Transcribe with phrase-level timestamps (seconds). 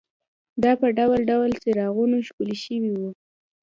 [0.63, 3.09] دا په ډول ډول څراغونو ښکلې شوې وې.